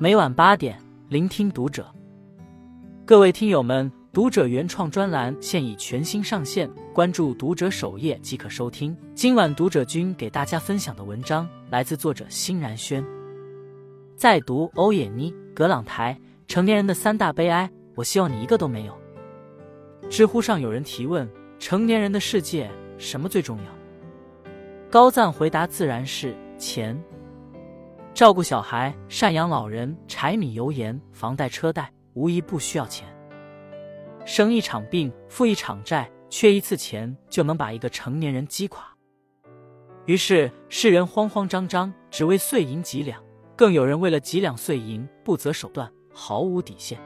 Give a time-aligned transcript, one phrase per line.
[0.00, 1.84] 每晚八点，聆听读者。
[3.04, 8.96] 各位听友们，读者原创专栏现已全新上线，关注读者首页即可收听。
[9.12, 13.04] 今晚读者君给大家分享的文章来自作者欣然轩。
[14.14, 18.96] 在读欧也妮·葛朗台《成年人的三大悲哀》，我希望你一个都没有。
[20.08, 21.28] 知乎上有人提问：
[21.58, 24.50] 成年人的世界什么最重要？
[24.88, 26.96] 高赞回答自然是钱。
[28.14, 33.06] 照顾小孩、赡养老人、柴米油盐、房贷车贷，无一不需要钱。
[34.24, 38.84] 生一场病、负一场债，缺一次钱就能把一个成年人击垮。
[40.06, 43.20] 于是世人慌慌张张，只为碎银几两；
[43.54, 46.98] 更有人为了几两碎银不择手段，毫无底线。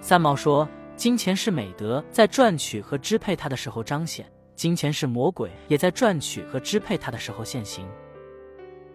[0.00, 7.86] 三毛说：“金钱是美德，在赚取和支配它的时候彰显；金钱是魔鬼，也在赚取和支配它的时候现形。”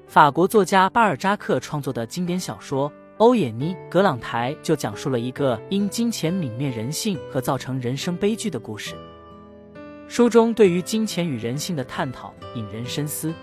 [0.08, 8.96] 法国作家巴尔扎克创作的经典小说《欧也妮·葛朗台》就讲述了一个因金钱泯灭人性和造成人生悲剧的故事。
[10.08, 13.34] 书中对于金钱与人性的探讨引人深思。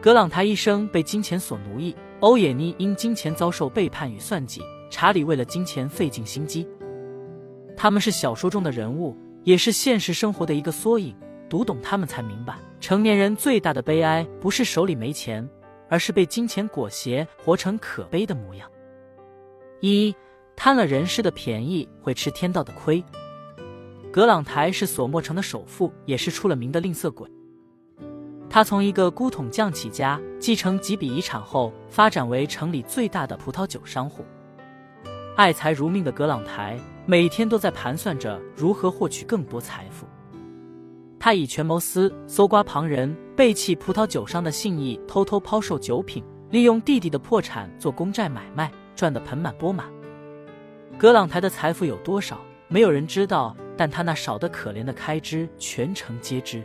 [0.00, 6.66] 葛朗台一生被金钱所奴役，欧也妮因金钱遭受背叛与算计，查理为了金钱费尽心机。
[7.76, 11.14] 他们是小说中的人物，也是现实生活的一个缩影。
[11.48, 15.46] 读懂他们，才明白，成年人最大的悲哀不是手里没钱，
[15.92, 18.66] 而是被金钱裹挟，活成可悲的模样。
[19.80, 20.16] 一
[20.56, 23.04] 贪了人世的便宜，会吃天道的亏。
[24.10, 27.30] 葛朗台是索莫城的首富，也是出了名的吝啬鬼。
[28.48, 34.24] 他从一个古桶匠起家，继承几笔遗产后，发展为城里最大的葡萄酒商户。
[35.36, 40.06] 爱财如命的葛朗台，每天都在盘算着如何获取更多财富。
[41.24, 46.20] 他以权谋私，搜刮旁人，背弃葡萄酒商的信义，偷偷抛售酒品，
[46.50, 49.86] 利用弟弟的破产做公债买卖，赚得盆满钵满。
[50.98, 56.60] 葛朗台的财富有多少，没有人知道，但他那少得可怜的开支，全城皆知。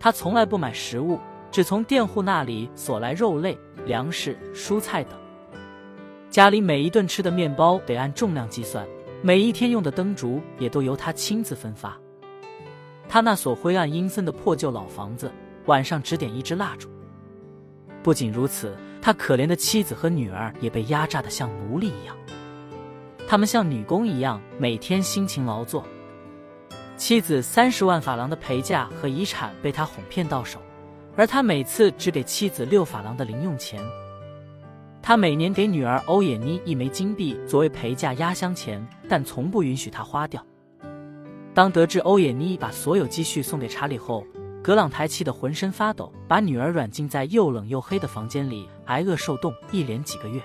[0.00, 1.16] 他从来不买食物，
[1.52, 5.12] 只从佃户那里索来肉类、粮食、蔬菜等。
[6.30, 8.84] 家里每一顿吃的面包得按重量计算，
[9.22, 11.96] 每一天用的灯烛也都由他亲自分发。
[13.08, 15.30] 他那所灰暗阴森的破旧老房子，
[15.66, 16.88] 晚上只点一支蜡烛。
[18.02, 22.16] 不仅如此，他可怜的妻子和女儿也被压榨的像奴隶一样。
[23.28, 25.84] 他们像女工一样，每天辛勤劳作。
[26.96, 30.60] 妻子三十万法郎的陪嫁和遗产被他哄骗到手，
[31.16, 33.82] 而他每次只给妻子六法郎的零用钱。
[35.02, 40.44] 他每年给女儿欧也妮一枚金币作为陪嫁压箱钱，但从不允许她花掉。
[41.56, 44.26] 当得知欧也妮把所有积蓄送给查理后，
[44.62, 50.38] 格朗台气得浑身发抖，把女儿软禁在又冷又黑的房间里挨饿受冻，一连几个月。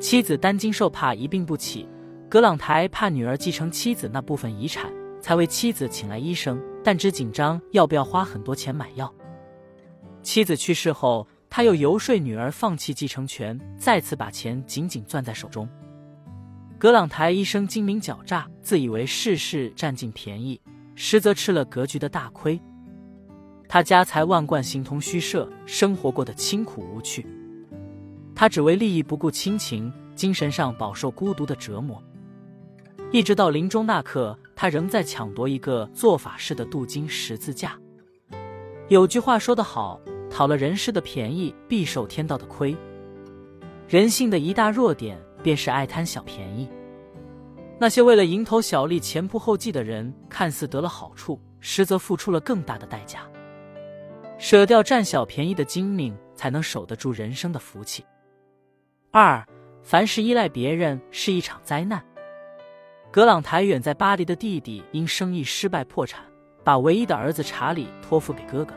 [0.00, 1.86] 妻子担惊受怕，一病不起。
[2.30, 4.90] 格朗台怕女儿继承妻子那部分遗产，
[5.20, 9.12] 才为妻子请来医生，但只紧张要不要花很多钱买药。
[10.22, 15.68] 妻子去世后，他又游说女儿放弃继承权，再次把钱紧紧攥在手中。
[16.80, 20.58] 葛朗台一生精明狡诈，自以为事事占尽便宜，
[20.94, 22.58] 实则吃了格局的大亏。
[23.68, 27.26] 他家财万贯，形同虚设，生活过得清苦无趣。
[28.34, 32.02] 他只为利益不顾亲情，精神上饱受孤独的折磨。
[33.12, 37.78] 一直到临终那刻，他仍在抢夺一个做法式的镀金十字架。
[38.88, 40.00] 有句话说得好
[40.32, 42.74] ：“讨了人世的便宜，必受天道的亏。”
[43.86, 45.20] 人性的一大弱点。
[45.42, 46.68] 便是爱贪小便宜。
[47.78, 53.20] 那些为了蝇头小利前仆后继的人，看似得了好处，实则付出了更大的代价。
[54.38, 58.04] 舍掉占小便宜的精明，才能守得住人生的福气。
[59.10, 59.46] 二，
[59.82, 62.02] 凡事依赖别人是一场灾难。
[63.10, 66.24] 格朗台远在巴黎的弟弟因生意失败破产，
[66.62, 68.74] 把唯一的儿子查理托付给哥哥。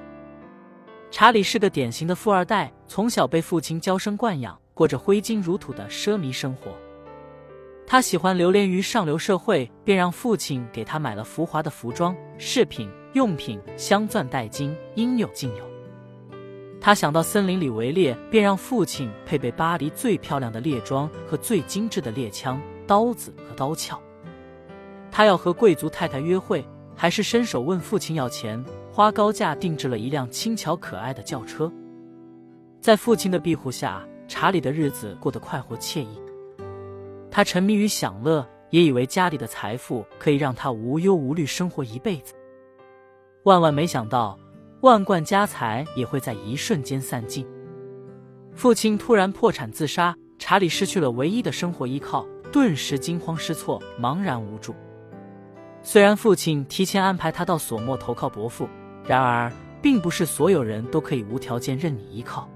[1.12, 4.60] 查理是个典型的富二代，从小被父亲娇生惯养。
[4.74, 6.72] 过着挥金如土的奢靡生活，
[7.86, 15.64] 他喜欢流连于上流社会，便让父亲给他买了浮华的服装、饰品、用品、镶钻戴金，应有尽有。
[16.82, 23.98] 他想到森林里围猎，便让父亲配备巴黎最漂亮的猎装和最精致的猎枪、刀子和刀鞘。
[25.12, 28.62] 他要和贵族太太约会，还是伸手问父亲要钱，
[28.92, 31.72] 花高价定制了一辆轻巧可爱的轿车。
[32.82, 34.04] 在父亲的庇护下。
[34.36, 36.20] 查理的日子过得快活惬意，
[37.30, 42.34] 他沉迷于享乐，也以为家里的财富可以让他无忧无虑生活一辈子。
[43.44, 44.36] 万万没想到，
[44.82, 47.46] 万贯家财也会在一瞬间散尽。
[48.56, 54.74] 父亲突然破产自杀，查理失去了唯一的生活依靠，顿时惊慌失措，茫然无助。
[55.84, 58.68] 虽然父亲提前安排他到索莫投靠伯父，
[59.06, 62.50] 然而并不是所有人都可以无条件任你依靠。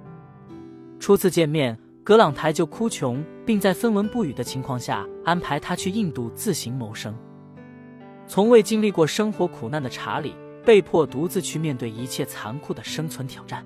[0.99, 7.15] 初次见面，格朗台就哭穷，并在分文不语的情况下安排他去印度自行谋生。
[8.25, 10.35] 从未经历过生活苦难的查理，
[10.65, 13.65] 被迫独自去面对一切残酷的生存挑战。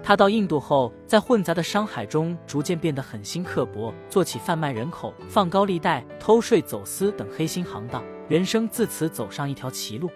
[0.00, 10.08] 他到印度后，在混杂的商海中逐渐变得狠心刻薄，做起贩卖人口、放高利贷、偷税走私等黑心行当，人生自此走上一条歧路。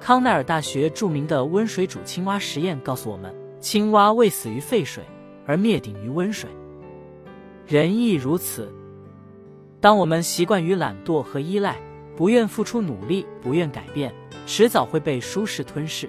[0.00, 5.04] 康奈尔大学著名的温水煮青蛙实验告诉我们：青蛙未死于沸水，
[5.46, 6.48] 而灭顶于温水。
[7.66, 8.72] 人亦如此。
[9.80, 11.76] 当我们习惯于懒惰和依赖，
[12.16, 14.12] 不愿付出努力，不愿改变，
[14.46, 16.08] 迟早会被舒适吞噬。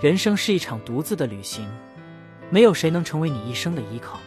[0.00, 1.66] 人生是一场独自的旅行，
[2.50, 4.18] 没有谁能成为你一生的依靠。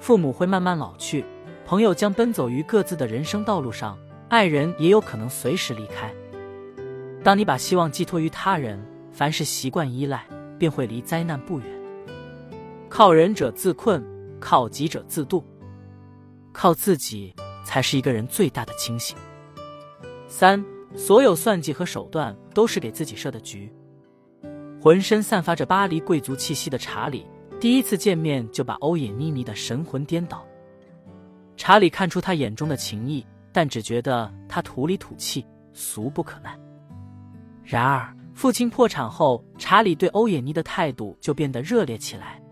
[0.00, 1.24] 父母会慢慢老去，
[1.64, 6.12] 朋友将奔走于各自的人生道路上，爱人也有可能随时离开。
[7.22, 10.26] 当你把希望寄托于他人，凡是习惯依赖，
[10.62, 11.66] 便会离灾难不远。
[12.88, 14.00] 靠人者自困，
[14.38, 15.44] 靠己者自渡，
[16.52, 19.16] 靠自己才是一个人最大的清醒。
[20.28, 20.64] 三，
[20.94, 23.72] 所有算计和手段都是给自己设的局。
[24.80, 27.26] 浑身散发着巴黎贵族气息的查理，
[27.58, 30.46] 第一次见面就把欧也妮迷得神魂颠倒。
[31.56, 36.56] 查理看出他眼中的情意，但只觉得他土里土气，俗不可耐。
[37.64, 42.42] 然而，父亲破产后，查理对欧也妮的态度就变得热烈起来。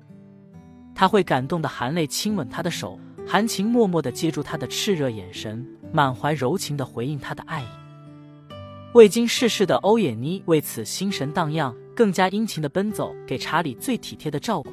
[0.94, 5.66] 他会感动的含泪亲吻她的手，含情脉脉的接住她的炽热眼神。
[5.92, 7.66] 满怀柔情的回应她的爱意。
[8.94, 14.70] 未经世事的欧也妮为此心神荡漾，更加殷勤的奔走，给查理最体贴的照顾。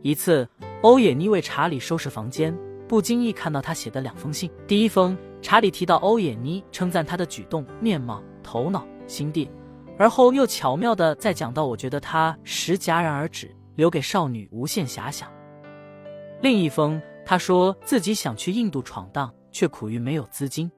[0.00, 0.48] 一次，
[0.80, 2.56] 欧也妮为查理收拾房间，
[2.86, 4.50] 不经意看到他写的两封信。
[4.66, 9.50] 第一封，查理提到欧也妮，称赞他的举动、面貌、头脑、心地，
[9.98, 15.30] 而后又巧妙的再讲到，我觉得他时戛然而止，留给少女无限遐想。
[16.40, 19.32] 另一封，他说自己想去印度闯荡。
[19.50, 20.70] 却苦于没有资金。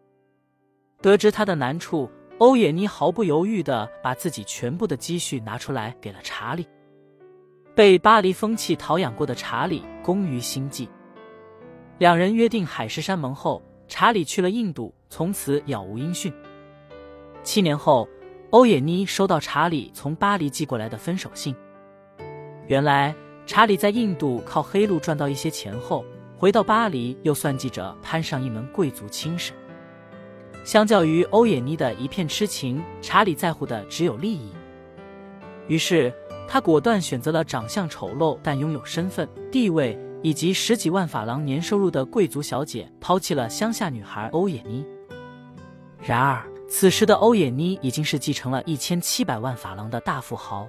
[1.03, 6.67] 得知他的难处，欧也妮毫不犹豫的把自己全部的积蓄拿出来给了查理。
[7.75, 10.89] 被巴黎风气陶养过的查理工于心计，
[11.99, 16.33] 两人约定海誓山盟后，查理去了印度，从此杳无音讯。
[17.43, 18.09] 七年后，
[18.51, 21.55] 欧也妮收到查理从巴黎寄过来的分手信。
[22.67, 23.15] 原来，
[23.47, 26.05] 查理在印度靠黑路赚到一些钱后。
[26.37, 29.53] 回到巴黎，又算计着攀上一门贵族亲事。
[30.65, 34.51] 相较于欧也妮的一片痴情，查理在乎的只有利益。
[35.69, 36.11] 于是，
[36.49, 44.83] 他果断选择了长相丑陋但拥有身份地位以及十几万法郎年收入的贵族小姐，抛弃了乡下女孩欧也妮。
[46.03, 50.67] 然而，此时的欧也妮已经是继承了一千七百万法郎的大富豪。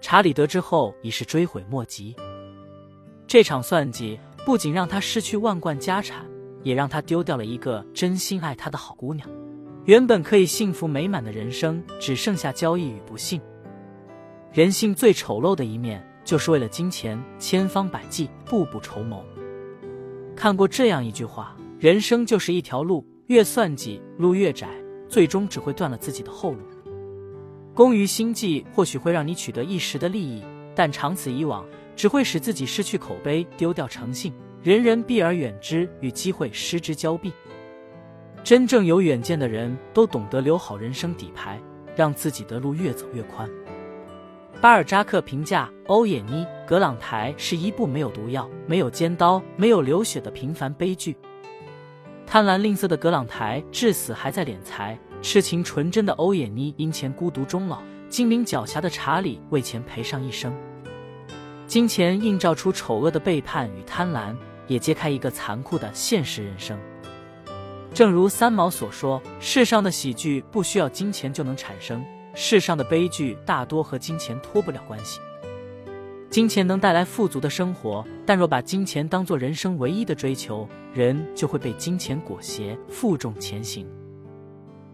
[0.00, 2.16] 查理得知后，已是追悔莫及。
[3.26, 4.18] 这场算计。
[4.46, 6.22] 不仅让他失去万贯家产，
[6.62, 9.26] 也让他丢掉了一个真心爱他的好姑娘。
[9.86, 13.40] 原本可以幸福美满的人生，只剩下交易与不幸。
[14.52, 19.24] 人性最丑陋的一面，就是为了金钱，千方百计，步步筹谋。
[20.36, 24.68] 看过这样一句话：人生就是一条路，越算计，路越窄，
[25.14, 26.58] 最终只会断了自己的后路。
[27.72, 30.42] 功于心计，或许会让你取得一时的利益，
[30.74, 31.64] 但长此以往。
[31.94, 37.32] 只会使自己失去口碑，丢掉诚信，人人避而远之，与机会失之交臂。
[38.42, 41.62] 真正有远见的人都懂得留好人生底牌，
[41.94, 43.48] 让自己的路越走越宽。
[44.60, 51.16] 巴尔扎克评价欧也妮·格朗台是一部没有毒药、没有尖刀、没有流血的平凡悲剧。
[52.26, 60.52] 贪婪吝啬的格朗台至死还在敛财，痴情纯真的欧也妮因钱孤独终老，精明狡黠的查理为钱赔上一生。
[61.66, 66.78] 金钱映照出丑恶的背叛与贪婪，也揭开一个残酷的现实人生。
[67.92, 72.04] 正如三毛所说：“世上的喜剧不需要金钱就能产生，
[72.34, 75.20] 世上的悲剧大多和金钱脱不了关系。
[76.34, 83.86] 金钱能带来富足的生活，但若把金钱当做人生唯一的追求，人就会被金钱裹挟，负重前行。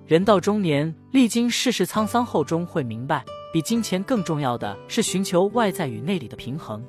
[0.05, 6.85] 人到中年，历经世事沧桑后，终会明白。”比金钱更重要的是寻求外在与内里的平衡。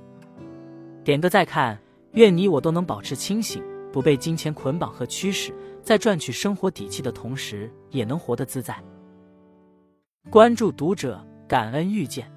[1.02, 1.80] 点个再看，
[2.12, 8.76] 愿你我都能保持清醒，不被金钱捆绑和驱使，在赚取生活底气的同时，也能活得自在。
[10.30, 12.30] 关注读者，感恩遇见。